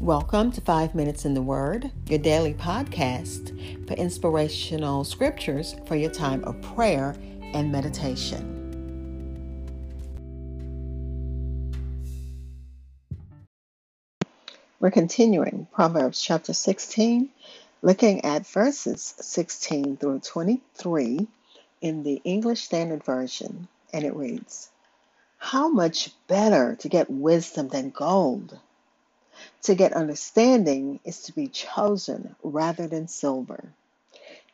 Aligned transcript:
Welcome 0.00 0.50
to 0.50 0.60
Five 0.60 0.96
Minutes 0.96 1.24
in 1.24 1.34
the 1.34 1.40
Word, 1.40 1.92
your 2.08 2.18
daily 2.18 2.52
podcast 2.52 3.86
for 3.86 3.94
inspirational 3.94 5.04
scriptures 5.04 5.76
for 5.86 5.94
your 5.94 6.10
time 6.10 6.42
of 6.44 6.60
prayer 6.60 7.14
and 7.54 7.70
meditation. 7.70 8.50
We're 14.80 14.90
continuing 14.90 15.68
Proverbs 15.72 16.20
chapter 16.20 16.52
16, 16.52 17.30
looking 17.80 18.24
at 18.24 18.48
verses 18.48 19.14
16 19.20 19.96
through 19.98 20.18
23 20.18 21.28
in 21.80 22.02
the 22.02 22.20
English 22.24 22.64
Standard 22.64 23.04
Version, 23.04 23.68
and 23.92 24.04
it 24.04 24.16
reads 24.16 24.70
How 25.38 25.68
much 25.68 26.10
better 26.26 26.74
to 26.80 26.88
get 26.88 27.08
wisdom 27.08 27.68
than 27.68 27.90
gold! 27.90 28.58
To 29.62 29.74
get 29.74 29.92
understanding 29.94 31.00
is 31.04 31.22
to 31.22 31.32
be 31.32 31.48
chosen 31.48 32.36
rather 32.44 32.86
than 32.86 33.08
silver. 33.08 33.72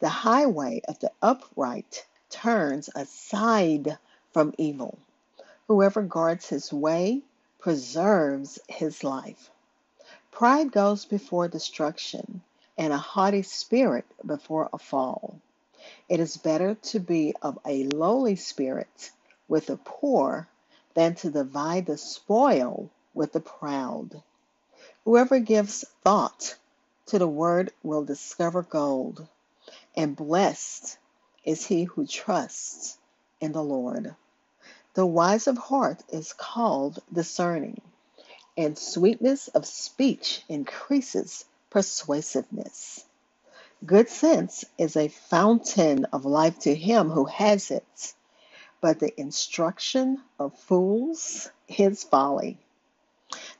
The 0.00 0.08
highway 0.08 0.80
of 0.88 0.98
the 1.00 1.12
upright 1.20 2.06
turns 2.30 2.88
aside 2.94 3.98
from 4.32 4.54
evil. 4.56 4.98
Whoever 5.68 6.02
guards 6.02 6.48
his 6.48 6.72
way 6.72 7.22
preserves 7.58 8.58
his 8.68 9.04
life. 9.04 9.50
Pride 10.30 10.72
goes 10.72 11.04
before 11.04 11.48
destruction, 11.48 12.42
and 12.78 12.92
a 12.92 12.98
haughty 12.98 13.42
spirit 13.42 14.06
before 14.24 14.70
a 14.72 14.78
fall. 14.78 15.40
It 16.08 16.20
is 16.20 16.38
better 16.38 16.74
to 16.74 17.00
be 17.00 17.34
of 17.42 17.58
a 17.66 17.84
lowly 17.84 18.36
spirit 18.36 19.10
with 19.48 19.66
the 19.66 19.76
poor 19.76 20.48
than 20.94 21.14
to 21.16 21.30
divide 21.30 21.86
the 21.86 21.98
spoil 21.98 22.90
with 23.12 23.32
the 23.32 23.40
proud. 23.40 24.22
Whoever 25.04 25.40
gives 25.40 25.84
thought 26.04 26.56
to 27.06 27.18
the 27.18 27.28
word 27.28 27.72
will 27.82 28.04
discover 28.04 28.62
gold, 28.62 29.26
and 29.96 30.16
blessed 30.16 30.98
is 31.44 31.66
he 31.66 31.84
who 31.84 32.06
trusts 32.06 32.98
in 33.40 33.52
the 33.52 33.64
Lord. 33.64 34.16
The 34.94 35.06
wise 35.06 35.46
of 35.46 35.58
heart 35.58 36.02
is 36.10 36.32
called 36.34 37.00
discerning, 37.12 37.80
and 38.56 38.78
sweetness 38.78 39.48
of 39.48 39.66
speech 39.66 40.42
increases 40.48 41.44
persuasiveness. 41.70 43.06
Good 43.86 44.10
sense 44.10 44.64
is 44.78 44.96
a 44.96 45.08
fountain 45.08 46.06
of 46.06 46.26
life 46.26 46.60
to 46.60 46.74
him 46.74 47.10
who 47.10 47.26
has 47.26 47.70
it, 47.70 48.14
but 48.80 49.00
the 49.00 49.18
instruction 49.20 50.22
of 50.38 50.58
fools 50.58 51.50
is 51.68 52.04
folly. 52.04 52.58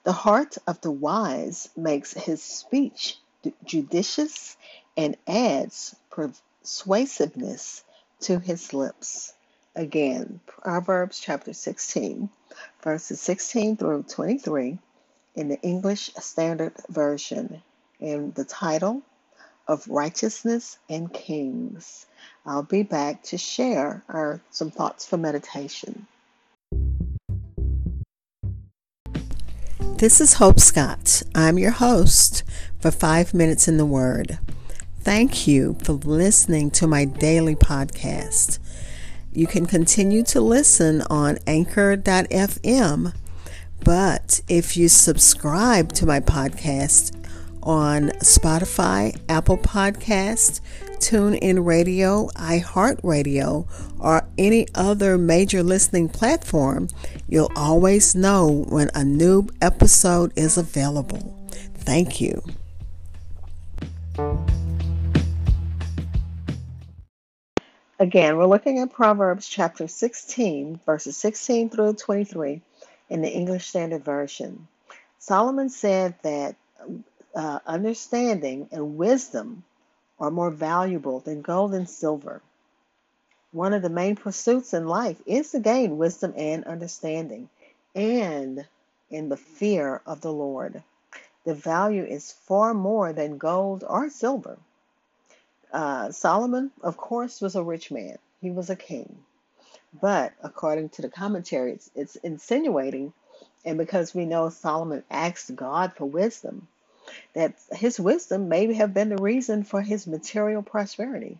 The 0.02 0.12
heart 0.12 0.56
of 0.66 0.80
the 0.80 0.90
wise 0.90 1.68
makes 1.76 2.14
his 2.14 2.42
speech 2.42 3.18
judicious 3.64 4.56
and 4.96 5.16
adds 5.26 5.94
persuasiveness 6.10 7.84
to 8.20 8.38
his 8.38 8.72
lips. 8.72 9.34
Again, 9.76 10.40
Proverbs 10.46 11.20
chapter 11.20 11.52
16, 11.52 12.30
verses 12.82 13.20
16 13.20 13.76
through 13.76 14.04
23 14.04 14.78
in 15.34 15.48
the 15.48 15.60
English 15.60 16.10
Standard 16.18 16.72
Version, 16.88 17.62
and 18.00 18.34
the 18.34 18.44
title 18.44 19.02
of 19.68 19.86
Righteousness 19.86 20.78
and 20.88 21.12
Kings. 21.12 22.06
I'll 22.46 22.62
be 22.62 22.82
back 22.82 23.22
to 23.24 23.38
share 23.38 24.02
our 24.08 24.40
some 24.50 24.70
thoughts 24.70 25.04
for 25.04 25.18
meditation. 25.18 26.06
This 30.00 30.18
is 30.18 30.32
Hope 30.32 30.58
Scott. 30.58 31.22
I'm 31.34 31.58
your 31.58 31.72
host 31.72 32.42
for 32.78 32.90
Five 32.90 33.34
Minutes 33.34 33.68
in 33.68 33.76
the 33.76 33.84
Word. 33.84 34.38
Thank 35.00 35.46
you 35.46 35.76
for 35.84 35.92
listening 35.92 36.70
to 36.70 36.86
my 36.86 37.04
daily 37.04 37.54
podcast. 37.54 38.58
You 39.30 39.46
can 39.46 39.66
continue 39.66 40.22
to 40.22 40.40
listen 40.40 41.02
on 41.10 41.36
anchor.fm, 41.46 43.12
but 43.84 44.40
if 44.48 44.74
you 44.74 44.88
subscribe 44.88 45.92
to 45.92 46.06
my 46.06 46.20
podcast 46.20 47.19
on 47.62 48.08
Spotify, 48.20 49.18
Apple 49.28 49.58
Podcast, 49.58 50.60
TuneIn 50.98 51.64
Radio, 51.64 52.28
iHeartRadio, 52.36 53.66
or 53.98 54.28
any 54.38 54.66
other 54.74 55.16
major 55.18 55.62
listening 55.62 56.08
platform, 56.08 56.88
you'll 57.28 57.52
always 57.56 58.14
know 58.14 58.64
when 58.68 58.90
a 58.94 59.04
new 59.04 59.46
episode 59.60 60.32
is 60.36 60.58
available. 60.58 61.36
Thank 61.74 62.20
you. 62.20 62.42
Again, 67.98 68.36
we're 68.38 68.46
looking 68.46 68.78
at 68.78 68.92
Proverbs 68.92 69.46
chapter 69.46 69.86
16, 69.86 70.80
verses 70.86 71.16
16 71.18 71.68
through 71.68 71.94
23 71.94 72.62
in 73.10 73.22
the 73.22 73.30
English 73.30 73.66
Standard 73.66 74.04
Version. 74.04 74.68
Solomon 75.18 75.68
said 75.68 76.14
that 76.22 76.56
uh, 77.34 77.60
understanding 77.66 78.68
and 78.72 78.96
wisdom 78.96 79.64
are 80.18 80.30
more 80.30 80.50
valuable 80.50 81.20
than 81.20 81.42
gold 81.42 81.74
and 81.74 81.88
silver. 81.88 82.42
One 83.52 83.72
of 83.72 83.82
the 83.82 83.88
main 83.88 84.16
pursuits 84.16 84.74
in 84.74 84.86
life 84.86 85.20
is 85.26 85.50
to 85.50 85.60
gain 85.60 85.98
wisdom 85.98 86.34
and 86.36 86.64
understanding, 86.64 87.48
and 87.94 88.66
in 89.10 89.28
the 89.28 89.36
fear 89.36 90.00
of 90.06 90.20
the 90.20 90.32
Lord. 90.32 90.82
The 91.44 91.54
value 91.54 92.04
is 92.04 92.32
far 92.32 92.74
more 92.74 93.12
than 93.12 93.38
gold 93.38 93.82
or 93.86 94.10
silver. 94.10 94.58
Uh, 95.72 96.12
Solomon, 96.12 96.70
of 96.82 96.96
course, 96.96 97.40
was 97.40 97.56
a 97.56 97.62
rich 97.62 97.90
man, 97.90 98.18
he 98.40 98.50
was 98.50 98.70
a 98.70 98.76
king. 98.76 99.24
But 100.00 100.32
according 100.42 100.90
to 100.90 101.02
the 101.02 101.08
commentary, 101.08 101.72
it's, 101.72 101.90
it's 101.94 102.16
insinuating, 102.16 103.12
and 103.64 103.78
because 103.78 104.14
we 104.14 104.26
know 104.26 104.48
Solomon 104.50 105.02
asked 105.10 105.54
God 105.56 105.92
for 105.94 106.04
wisdom, 106.04 106.68
that 107.34 107.54
his 107.72 108.00
wisdom 108.00 108.48
may 108.48 108.72
have 108.74 108.94
been 108.94 109.10
the 109.10 109.22
reason 109.22 109.64
for 109.64 109.82
his 109.82 110.06
material 110.06 110.62
prosperity. 110.62 111.38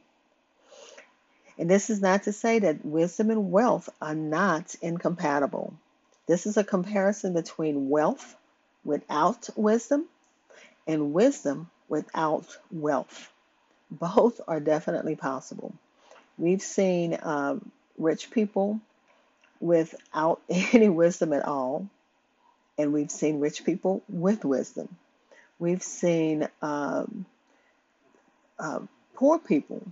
And 1.58 1.70
this 1.70 1.90
is 1.90 2.00
not 2.00 2.24
to 2.24 2.32
say 2.32 2.60
that 2.60 2.84
wisdom 2.84 3.30
and 3.30 3.52
wealth 3.52 3.88
are 4.00 4.14
not 4.14 4.74
incompatible. 4.82 5.74
This 6.26 6.46
is 6.46 6.56
a 6.56 6.64
comparison 6.64 7.34
between 7.34 7.90
wealth 7.90 8.36
without 8.84 9.48
wisdom 9.56 10.06
and 10.86 11.12
wisdom 11.12 11.70
without 11.88 12.46
wealth. 12.72 13.30
Both 13.90 14.40
are 14.48 14.60
definitely 14.60 15.16
possible. 15.16 15.74
We've 16.38 16.62
seen 16.62 17.18
um, 17.22 17.70
rich 17.98 18.30
people 18.30 18.80
without 19.60 20.40
any 20.50 20.88
wisdom 20.88 21.32
at 21.32 21.46
all, 21.46 21.88
and 22.78 22.92
we've 22.92 23.10
seen 23.10 23.40
rich 23.40 23.64
people 23.64 24.02
with 24.08 24.44
wisdom. 24.44 24.96
We've 25.60 25.82
seen 25.82 26.48
um, 26.62 27.26
uh, 28.58 28.80
poor 29.14 29.38
people 29.38 29.82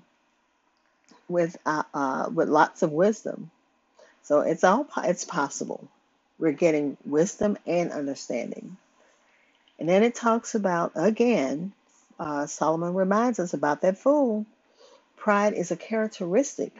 with 1.28 1.56
uh, 1.66 1.84
uh, 1.94 2.30
with 2.34 2.48
lots 2.48 2.82
of 2.82 2.92
wisdom. 2.92 3.50
So 4.22 4.40
it's 4.40 4.64
all 4.64 4.88
it's 5.04 5.24
possible. 5.24 5.88
We're 6.38 6.52
getting 6.52 6.96
wisdom 7.04 7.58
and 7.66 7.92
understanding. 7.92 8.76
And 9.78 9.88
then 9.88 10.02
it 10.02 10.14
talks 10.14 10.54
about 10.54 10.92
again. 10.96 11.72
Uh, 12.18 12.46
Solomon 12.46 12.94
reminds 12.94 13.38
us 13.38 13.54
about 13.54 13.82
that 13.82 13.98
fool. 13.98 14.46
Pride 15.16 15.54
is 15.54 15.70
a 15.70 15.76
characteristic 15.76 16.72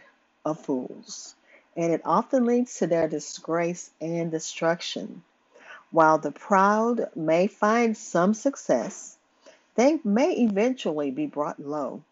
of 0.45 0.61
fools, 0.61 1.35
and 1.77 1.93
it 1.93 2.03
often 2.05 2.47
leads 2.47 2.79
to 2.79 2.87
their 2.89 3.09
disgrace 3.09 3.91
and 4.01 4.31
destruction. 4.31 5.23
While 5.91 6.19
the 6.19 6.33
proud 6.33 7.11
may 7.17 7.47
find 7.49 7.97
some 7.97 8.35
success, 8.35 9.17
they 9.77 10.01
may 10.05 10.33
eventually 10.35 11.11
be 11.11 11.27
brought 11.27 11.61
low, 11.61 12.03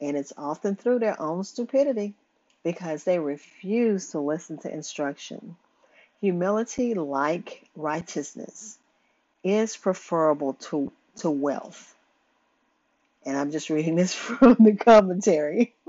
and 0.00 0.16
it's 0.16 0.32
often 0.38 0.76
through 0.76 1.00
their 1.00 1.20
own 1.20 1.44
stupidity 1.44 2.14
because 2.64 3.04
they 3.04 3.18
refuse 3.18 4.10
to 4.10 4.20
listen 4.20 4.58
to 4.58 4.72
instruction. 4.72 5.56
Humility, 6.20 6.94
like 6.94 7.64
righteousness, 7.76 8.78
is 9.44 9.76
preferable 9.76 10.54
to, 10.54 10.92
to 11.18 11.30
wealth. 11.30 11.94
And 13.26 13.36
I'm 13.36 13.52
just 13.52 13.70
reading 13.70 13.96
this 13.96 14.14
from 14.16 14.56
the 14.60 14.76
commentary. 14.76 15.74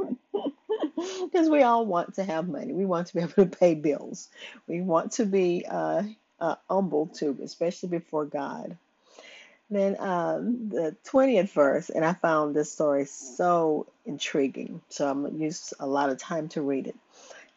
Because 1.24 1.50
we 1.50 1.64
all 1.64 1.86
want 1.86 2.16
to 2.16 2.24
have 2.24 2.48
money. 2.50 2.74
We 2.74 2.86
want 2.86 3.08
to 3.08 3.16
be 3.16 3.22
able 3.22 3.34
to 3.34 3.46
pay 3.48 3.76
bills. 3.76 4.30
We 4.68 4.82
want 4.82 5.14
to 5.14 5.26
be 5.26 5.66
uh, 5.70 6.04
uh, 6.40 6.56
humble 6.70 7.08
too, 7.08 7.38
especially 7.44 7.90
before 7.90 8.26
God. 8.26 8.78
Then 9.70 10.00
um, 10.00 10.70
the 10.70 10.96
20th 11.06 11.52
verse, 11.52 11.90
and 11.90 12.06
I 12.06 12.14
found 12.14 12.56
this 12.56 12.72
story 12.72 13.06
so 13.06 13.88
intriguing, 14.06 14.82
so 14.88 15.10
I'm 15.10 15.24
going 15.24 15.34
to 15.34 15.40
use 15.40 15.74
a 15.80 15.86
lot 15.86 16.10
of 16.10 16.18
time 16.18 16.48
to 16.50 16.62
read 16.62 16.88
it. 16.88 16.96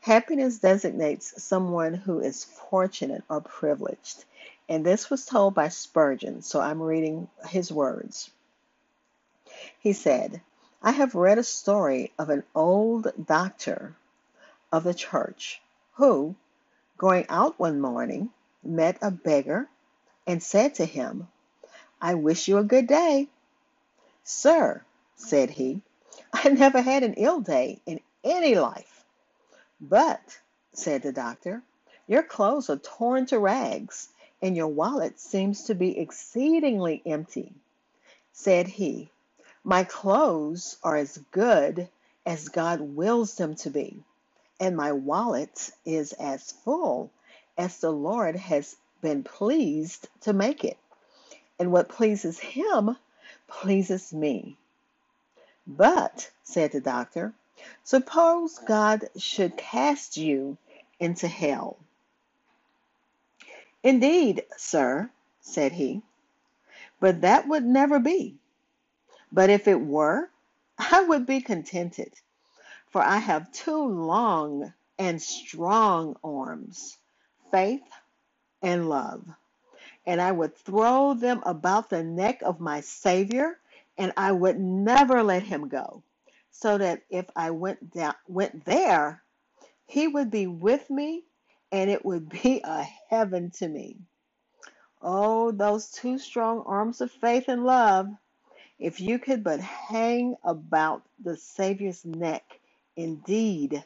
Happiness 0.00 0.58
designates 0.58 1.42
someone 1.42 1.94
who 1.94 2.20
is 2.20 2.42
fortunate 2.44 3.22
or 3.28 3.40
privileged, 3.42 4.24
And 4.68 4.84
this 4.84 5.10
was 5.10 5.26
told 5.26 5.54
by 5.54 5.68
Spurgeon, 5.68 6.42
so 6.42 6.60
I'm 6.60 6.82
reading 6.82 7.28
his 7.48 7.70
words. 7.70 8.30
He 9.78 9.92
said, 9.92 10.40
I 10.82 10.92
have 10.92 11.14
read 11.14 11.38
a 11.38 11.44
story 11.44 12.12
of 12.18 12.30
an 12.30 12.42
old 12.54 13.12
doctor 13.26 13.94
of 14.72 14.82
the 14.84 14.94
church 14.94 15.60
who, 15.94 16.34
going 16.96 17.26
out 17.28 17.58
one 17.58 17.80
morning, 17.80 18.30
met 18.62 18.98
a 19.02 19.10
beggar 19.10 19.68
and 20.26 20.42
said 20.42 20.74
to 20.76 20.84
him, 20.84 21.28
I 22.00 22.14
wish 22.14 22.48
you 22.48 22.58
a 22.58 22.64
good 22.64 22.86
day. 22.86 23.28
Sir, 24.24 24.84
said 25.16 25.50
he, 25.50 25.82
I 26.32 26.48
never 26.50 26.80
had 26.80 27.02
an 27.02 27.14
ill 27.14 27.40
day 27.40 27.80
in 27.86 28.00
any 28.24 28.54
life. 28.54 29.04
But, 29.80 30.20
said 30.72 31.02
the 31.02 31.12
doctor, 31.12 31.62
your 32.06 32.22
clothes 32.22 32.70
are 32.70 32.76
torn 32.78 33.26
to 33.26 33.38
rags, 33.38 34.08
and 34.42 34.56
your 34.56 34.68
wallet 34.68 35.20
seems 35.20 35.64
to 35.64 35.74
be 35.74 35.98
exceedingly 35.98 37.02
empty. 37.06 37.54
Said 38.32 38.68
he, 38.68 39.10
My 39.64 39.84
clothes 39.84 40.78
are 40.82 40.96
as 40.96 41.18
good 41.32 41.88
as 42.26 42.48
God 42.48 42.80
wills 42.80 43.36
them 43.36 43.54
to 43.56 43.70
be, 43.70 44.02
and 44.60 44.76
my 44.76 44.92
wallet 44.92 45.70
is 45.84 46.12
as 46.14 46.52
full 46.52 47.10
as 47.58 47.78
the 47.78 47.90
Lord 47.90 48.36
has 48.36 48.76
been 49.00 49.22
pleased 49.22 50.08
to 50.22 50.32
make 50.32 50.64
it. 50.64 50.78
And 51.58 51.72
what 51.72 51.88
pleases 51.88 52.38
him 52.38 52.96
pleases 53.48 54.12
me. 54.12 54.56
But, 55.66 56.30
said 56.42 56.72
the 56.72 56.80
doctor, 56.80 57.34
suppose 57.84 58.58
God 58.58 59.08
should 59.16 59.56
cast 59.56 60.16
you 60.16 60.56
into 60.98 61.28
hell. 61.28 61.76
Indeed, 63.82 64.44
sir, 64.56 65.10
said 65.40 65.72
he, 65.72 66.02
but 66.98 67.22
that 67.22 67.48
would 67.48 67.64
never 67.64 67.98
be. 67.98 68.36
But 69.32 69.50
if 69.50 69.68
it 69.68 69.80
were, 69.80 70.30
I 70.78 71.02
would 71.02 71.26
be 71.26 71.40
contented, 71.40 72.12
for 72.90 73.02
I 73.02 73.18
have 73.18 73.52
two 73.52 73.84
long 73.84 74.72
and 74.98 75.20
strong 75.20 76.16
arms, 76.22 76.98
faith 77.50 77.82
and 78.62 78.88
love. 78.88 79.24
And 80.06 80.20
I 80.20 80.32
would 80.32 80.56
throw 80.56 81.14
them 81.14 81.42
about 81.44 81.90
the 81.90 82.02
neck 82.02 82.42
of 82.42 82.60
my 82.60 82.80
Savior, 82.80 83.58
and 83.98 84.12
I 84.16 84.32
would 84.32 84.58
never 84.58 85.22
let 85.22 85.42
him 85.42 85.68
go, 85.68 86.02
so 86.50 86.78
that 86.78 87.02
if 87.10 87.26
I 87.36 87.50
went 87.50 87.92
down 87.92 88.14
went 88.28 88.64
there, 88.64 89.22
he 89.86 90.08
would 90.08 90.30
be 90.30 90.46
with 90.46 90.88
me, 90.90 91.24
and 91.72 91.90
it 91.90 92.04
would 92.04 92.28
be 92.28 92.60
a 92.64 92.82
heaven 93.08 93.50
to 93.52 93.68
me. 93.68 93.98
Oh, 95.02 95.50
those 95.50 95.90
two 95.90 96.18
strong 96.18 96.62
arms 96.66 97.00
of 97.00 97.10
faith 97.10 97.48
and 97.48 97.64
love. 97.64 98.08
If 98.78 99.00
you 99.00 99.18
could 99.18 99.44
but 99.44 99.60
hang 99.60 100.36
about 100.44 101.02
the 101.22 101.36
Savior's 101.36 102.04
neck, 102.04 102.60
indeed, 102.96 103.84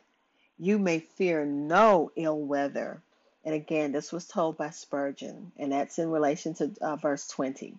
you 0.59 0.79
may 0.79 1.01
fear 1.01 1.45
no 1.45 2.11
ill 2.17 2.39
weather. 2.41 3.03
And 3.45 3.55
again, 3.55 3.93
this 3.93 4.13
was 4.13 4.27
told 4.27 4.57
by 4.57 4.71
Spurgeon, 4.71 5.53
and 5.59 5.73
that's 5.73 5.99
in 5.99 6.11
relation 6.11 6.55
to 6.55 6.71
uh, 6.81 6.97
verse 6.97 7.29
20. 7.29 7.75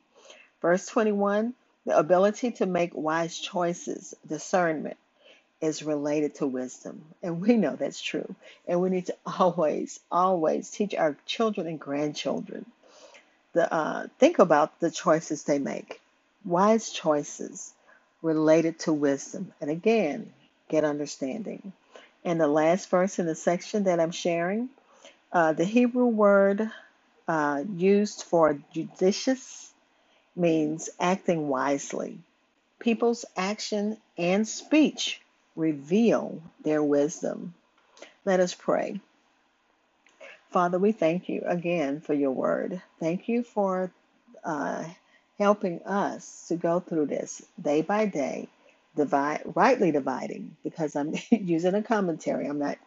Verse 0.61 0.85
21 0.87 1.53
the 1.85 1.97
ability 1.97 2.49
to 2.53 2.65
make 2.65 2.95
wise 2.95 3.37
choices, 3.37 4.15
discernment, 4.27 4.97
is 5.61 5.83
related 5.83 6.35
to 6.35 6.47
wisdom. 6.47 7.03
And 7.21 7.39
we 7.41 7.57
know 7.57 7.75
that's 7.75 8.01
true. 8.01 8.33
And 8.67 8.81
we 8.81 8.89
need 8.89 9.05
to 9.05 9.15
always, 9.39 9.99
always 10.11 10.69
teach 10.69 10.95
our 10.95 11.15
children 11.25 11.67
and 11.67 11.79
grandchildren 11.79 12.65
the 13.53 13.73
uh, 13.73 14.07
think 14.19 14.39
about 14.39 14.79
the 14.79 14.91
choices 14.91 15.43
they 15.43 15.59
make. 15.59 16.01
Wise 16.43 16.89
choices 16.89 17.73
related 18.21 18.79
to 18.79 18.91
wisdom. 18.93 19.53
And 19.61 19.69
again, 19.69 20.33
get 20.67 20.83
understanding. 20.83 21.71
And 22.25 22.39
the 22.39 22.47
last 22.47 22.89
verse 22.89 23.17
in 23.17 23.25
the 23.25 23.35
section 23.35 23.85
that 23.85 23.99
I'm 23.99 24.11
sharing, 24.11 24.69
uh, 25.35 25.53
the 25.53 25.65
Hebrew 25.65 26.07
word 26.07 26.71
uh, 27.27 27.63
used 27.75 28.23
for 28.23 28.59
judicious 28.73 29.73
means 30.35 30.89
acting 30.99 31.49
wisely. 31.49 32.19
People's 32.79 33.25
action 33.37 33.97
and 34.17 34.47
speech 34.47 35.21
reveal 35.55 36.41
their 36.63 36.83
wisdom. 36.83 37.53
Let 38.25 38.39
us 38.41 38.53
pray. 38.55 38.99
Father, 40.51 40.79
we 40.79 40.93
thank 40.93 41.29
you 41.29 41.43
again 41.45 42.01
for 42.01 42.13
your 42.13 42.31
word. 42.31 42.81
Thank 42.99 43.29
you 43.29 43.43
for 43.43 43.91
uh, 44.43 44.85
helping 45.39 45.81
us 45.83 46.45
to 46.49 46.55
go 46.57 46.79
through 46.79 47.07
this 47.07 47.41
day 47.61 47.81
by 47.81 48.05
day, 48.05 48.47
divide, 48.95 49.43
rightly 49.55 49.91
dividing, 49.91 50.57
because 50.63 50.95
I'm 50.95 51.13
using 51.31 51.75
a 51.75 51.83
commentary. 51.83 52.47
I'm 52.47 52.59
not 52.59 52.77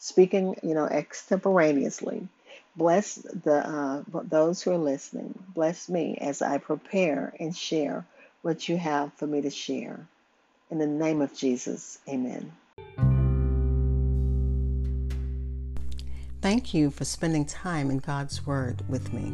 speaking, 0.00 0.56
you 0.64 0.74
know, 0.74 0.86
extemporaneously. 0.86 2.26
Bless 2.74 3.14
the 3.14 3.68
uh, 3.68 4.02
those 4.24 4.62
who 4.62 4.72
are 4.72 4.78
listening. 4.78 5.38
Bless 5.54 5.88
me 5.88 6.18
as 6.20 6.42
I 6.42 6.58
prepare 6.58 7.32
and 7.38 7.56
share 7.56 8.04
what 8.42 8.68
you 8.68 8.76
have 8.76 9.12
for 9.14 9.26
me 9.26 9.42
to 9.42 9.50
share. 9.50 10.06
In 10.70 10.78
the 10.78 10.86
name 10.86 11.20
of 11.20 11.34
Jesus, 11.34 11.98
amen. 12.08 12.52
Thank 16.40 16.72
you 16.72 16.90
for 16.90 17.04
spending 17.04 17.44
time 17.44 17.90
in 17.90 17.98
God's 17.98 18.46
Word 18.46 18.82
with 18.88 19.12
me. 19.12 19.30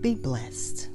Be 0.00 0.14
blessed. 0.14 0.90